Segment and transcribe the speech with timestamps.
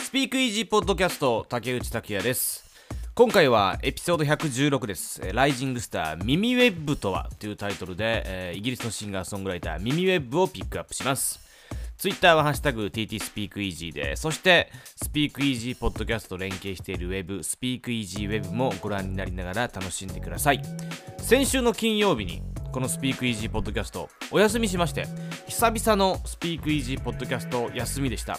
[0.00, 2.64] スピークイージーポッドキャスト竹内拓也です。
[3.16, 11.40] 今回はエピソード116です「ライジングスターミミウェブとは」というタイトルで、えー、イギリスのシンガーソングライターミミウェブをピックアップします。
[11.98, 20.62] ツイッターはハッシュタグ TT スピークイージーで、そしてスピークイージーポッドキャスト連携しているウェブ、スピークイージーウェブもご覧になりながら楽しんでください。
[21.18, 22.42] 先週の金曜日に
[22.72, 25.06] このスピークイージーポッドキャストお休みしまして、
[25.46, 28.38] 久々のスピークイージーポッドキャスト休みでした。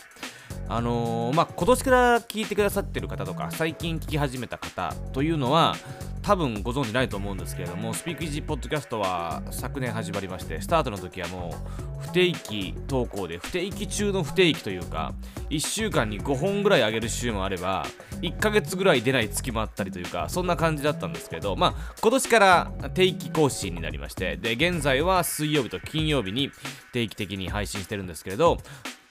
[0.68, 5.76] あのー、まあ、今年から聞いてくださってる方とか、最近聞き始めた方というのは、
[6.24, 11.54] 多分ご存知ないと思うんですけれども、スピークイージーポッドキャストは昨年始まりまして、スタートの時はも
[12.02, 15.14] う不定期投稿で、不定期中の不定期というか、
[15.50, 17.86] 1週間に5本ぐらい上げる週もあれば、
[18.22, 26.52] 1ヶ月ぐらい出ない月もあったりというか、そんな感じだったんですけど、まあ、今年から定期更新になりまして、で、現在は水曜日と金曜日に
[26.94, 28.60] 定期的に配信してるんですけれど、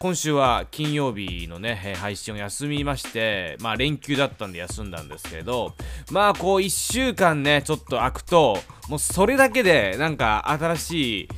[0.03, 5.75] 今週は金曜日のね、配信を休みまして、まあ連休だったんで休んだんですけれど、
[6.11, 11.29] まあこう1週間ね、ちょっと空くと、もうそれだけでなんか新しい、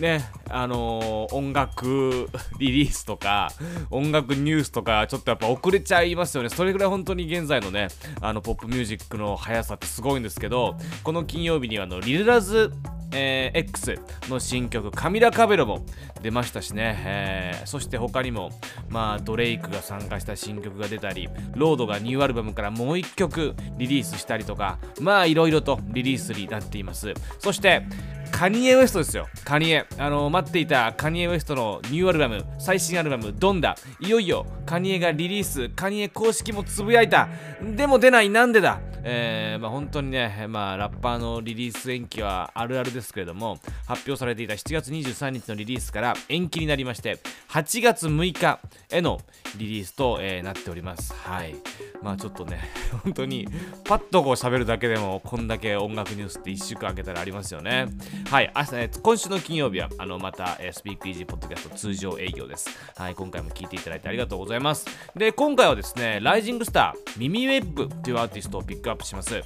[0.00, 3.50] ね、あのー、音楽リリースとか、
[3.90, 6.48] 音楽ニュースとか、ちょっとやっぱ遅れちゃいますよね。
[6.48, 7.88] それぐらい本当に現在のね、
[8.20, 12.72] あの、ポップミュージックの速さってすごいんですけど、この金曜日にはあの、リルラズ
[13.12, 15.84] えー、X の新曲「カミラ・カベロ」も
[16.22, 18.50] 出ましたしね、えー、そして他にも、
[18.88, 27.82] まあ、ドレイクが参加した新曲が出たりロードがニューアルバムからもう1曲リリースしたりとかまあいろいろとリリースになっていますそして
[28.30, 29.28] カニエ・ウエストですよ。
[29.44, 29.86] カニエ。
[29.98, 33.76] あの、待っていたカニエ・ウエストのニューアルバム、最新アルバム、ドンダ。
[34.00, 37.28] いよいよカニエがリリース、カニエ公式もつぶやいた。
[37.62, 38.80] でも出ない、なんでだ？
[39.02, 47.18] えー、まあ、本当にね、まあ、ラッパーのリリース延期はあるあるですけれども、発表されていた7月23日のリリースから延期になりまして、
[47.50, 49.20] 8月6日への
[49.56, 51.14] リリースと、えー、なっております。
[51.14, 51.56] はい。
[52.02, 52.60] まあちょっとね、
[53.04, 53.48] 本当に、
[53.84, 57.88] パッとこう喋るだけでも、こんだけ音楽ニュースって1週間あけたらありますよね。
[58.30, 62.70] はい、明日、ね、今週の金曜日は、あの、また、えー、スピークイージーポッドキャスト通常営業です。
[62.96, 64.86] はい、今回も聞いていただいてありがとうございます。
[65.16, 69.42] で、今回はですね、 rising star、ミミウェッブというアーティストをピックアップします。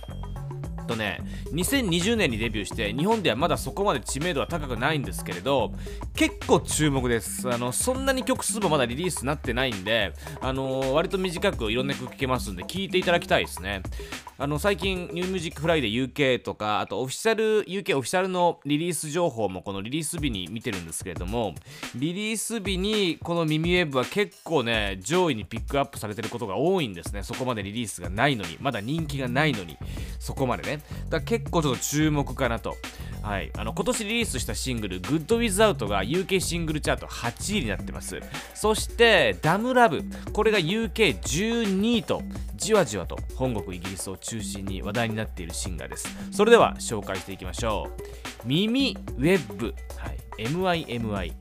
[0.86, 1.18] とね
[1.52, 5.72] 2020年にデビューして日本ではまだそこまで知名度は高くないんですけれど
[6.14, 7.48] 結構注目です。
[7.50, 13.82] あのそんなに曲数もまだリリースになってないんであの割と短くいろんな曲聴けますんで聴いていただきたいですね。
[14.38, 21.54] あの最近ニューミュージックフライデー UK とかあとオフィシャル UK オフィシャルのリリース情報もこのリリース日に見てるんですけれども
[21.94, 27.22] リリース日にこの耳ウェブは結構ね上位にピックアップされてることが多いんですね。
[27.22, 29.78] そこまでリリースがないのにまだ人気がないのに
[30.18, 30.71] そこまでね。
[30.76, 32.76] だから結構ちょっと注目かなと。
[33.22, 38.18] はい、あの今年リリースしたシングル「Good Without」が UK シングルチャート8位になってます。
[38.54, 42.22] そして「ダムラブ」これが UK12 位と
[42.56, 46.08] じわじわと本国イギリスを中心に話題になっているシンガーです。
[46.32, 48.02] それでは紹介していきましょう。
[48.44, 51.32] 耳ウェブ、はい、MIMIWEBB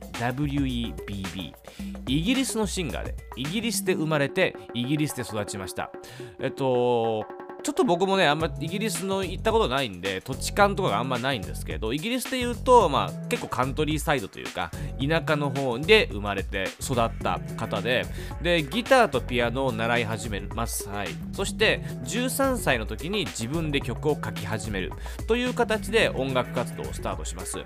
[2.08, 5.92] イギリスのシンガーでイギリスで生まれてイギリスで育ちました。
[6.40, 7.26] えっと
[7.64, 18.06] ちょっと僕もね、あんまイギリスの行ったことないんで、土地勘とかがあんまないんですけど、イギリスで言うと、まあ、結構カントリーサイドというか、田舎の方で生まれて育った方で、
[18.42, 20.90] で、ギターとピアノを習い始めます。
[20.90, 21.10] はい。
[21.34, 24.92] そして、13歳の時に自分で曲を書き始める
[25.28, 27.60] という形で音楽活動をスタートします。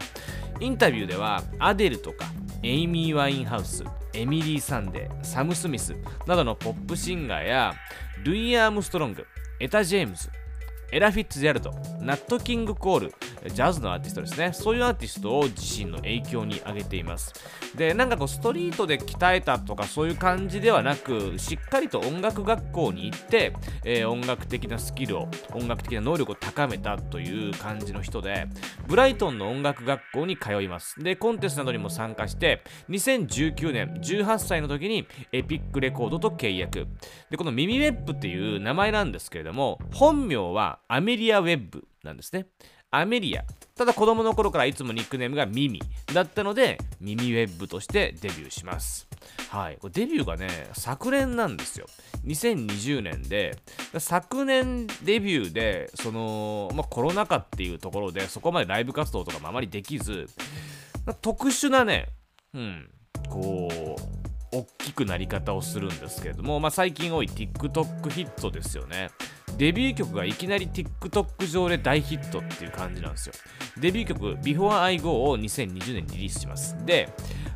[0.59, 2.25] インタビューでは、アデルとか、
[2.63, 3.83] エイミー・ワインハウス、
[4.13, 5.95] エミリー・サンデー、サム・スミス
[6.25, 7.73] などのポップシンガーや、
[8.23, 9.25] ルイ・アームストロング、
[9.57, 10.29] エタ・ジェームズ、
[10.91, 13.13] エラ・フィッツジェラルド、ナット・キング・コール、
[13.49, 14.51] ジャズのアーティストですね。
[14.53, 17.33] そういうアーティストを自身の影響に挙げています。
[17.75, 28.47] で、なんかこう、ストリートで鍛えたとかそういう感じではなく、しっかりと音楽学校に行って、えー、音楽的なスキルを、音楽的な能力を高めたという感じの人で、
[28.87, 30.99] ブライトンの音楽学校に通います。
[31.03, 36.87] で、コンテストなどにも参加して、2019年、18歳の時にエピックレコードと契約。
[37.29, 42.47] で、このミミウェップっていう名前なんですけれども、本名はアメリア・ウェッブなんですね。
[42.99, 43.43] アメリア。
[43.75, 45.81] ただ子供の頃からいつもニックネームがミミ
[46.13, 49.07] だったので、ミミウェブとしてデビューします。
[49.49, 49.77] はい。
[49.81, 51.87] これデビューがね、昨年なんですよ。
[52.25, 53.57] 2020年で、
[53.97, 60.27] 昨年デビューで、その、まあ、コロナ禍っていうところで、そこまでライブ活動とかもあまりできず、
[61.21, 62.07] 特殊なね、
[62.53, 62.89] うん、
[63.29, 63.69] こ
[63.99, 69.09] う、大きくなり方をするんですけれども、まあ、最近多い TikTok ヒットですよね。
[69.57, 73.33] デビュー曲がいきなり TikTok 上で大ヒットっていう感じなんですよ。
[73.79, 76.75] デビュー曲 Before I Go を2020年にリリースします。
[76.85, 77.09] で、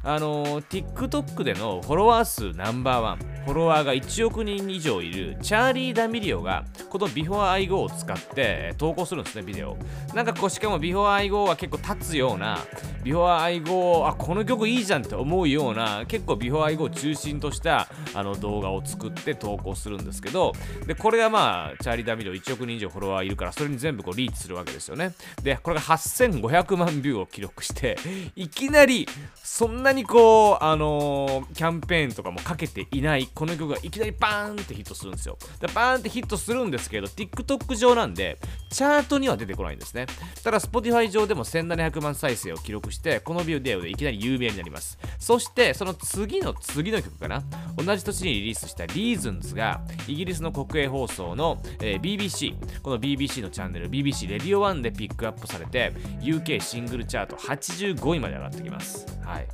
[0.04, 9.78] あのー TikTok でのフォロワー数ナンバーワンフォロワーが1億人以上いるチャーリー・ダミリオがこの Before I Go を使って投稿するんですねビデオ
[10.14, 12.60] なんかこうしかも Before I Go は結構立つような
[13.04, 20.54] Before I Go あこの曲いいじゃんって思うような結構 Before I Go を中心としたあの動画を作って投稿するんですけど
[20.86, 25.14] でこれがまあチャーリー・ダミリオ1億人以上フォロワーいるからそれに全部こうリーチするわけですよね。
[25.42, 27.98] でこれが8500万ビューを記録して
[28.36, 29.08] いきなり
[29.44, 35.38] そんなにこうあのー、キャンペーンとかもかけていないこの曲がいきなりバーンってヒットするんですよ。
[35.60, 38.38] でバーンってヒットするんですけど TikTok 上なんで
[38.72, 40.08] チャートには出てこないんですね。
[40.44, 44.98] ただ Spotify 上でも1700万再生を記録してこのビューデオでいきなり有名になります。
[45.20, 47.44] そしてその次の次の曲かな。
[47.78, 59.06] 同じ年にリリースした Reasons がイギリスの国営放送の、えー、BBC この BBC のチャンネル BBC レディオ1でピックアップされて UK シングルチャート85位まで上がってきます。
[59.24, 59.48] はい。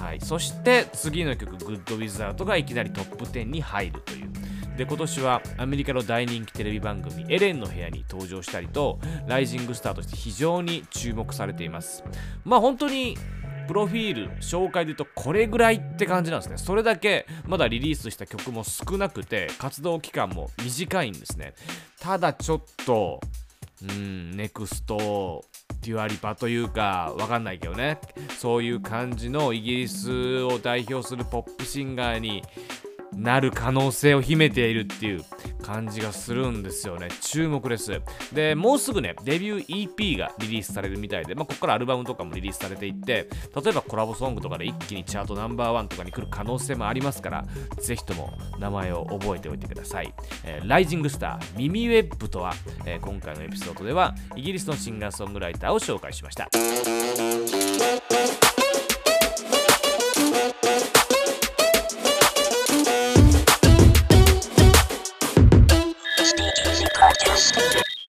[0.00, 4.30] はい、そして次の曲「グッド・ウィズ・アウト」がいきなりトップ10に入るという。
[4.76, 12.04] で今年はアメリカの大人気テレビ番組「エレンの部屋」に登場したりと rising star として非常に注目されています。
[12.44, 13.16] まあ本当に
[13.66, 16.58] プロフィール紹介で言うとこれぐらいって感じなんですね。
[16.58, 21.54] それだけまだリリースした曲も少なくて活動期間も短いんですね。
[21.98, 23.20] ただちょっと
[23.82, 25.44] うん next
[25.82, 27.98] デュア・リパというかわかんないけどね。
[28.38, 32.42] そういう感じのイギリスを代表するポップシンガーに
[33.16, 35.24] なる可能性を秘めているっていう
[35.62, 37.08] 感じがするんですよね。
[37.20, 38.00] 注目です。
[38.32, 47.44] で、もうすぐね、デビュー EP がリリースされるみたいで、まあ、ここからアルバムとかもリリースされていって、例えばコラボソングとかで一気にチャートナンバーワンとかに来る可能性もありますから、
[47.80, 50.14] ぜひとも名前を覚えておいてください。
[50.44, 52.52] えー、ライジングスター、ミミウェッブとは、
[52.84, 56.48] えー、今回のエピソードでは、イギリスのシンガーソングライターを紹介しました。